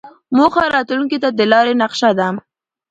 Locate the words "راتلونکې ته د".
0.75-1.41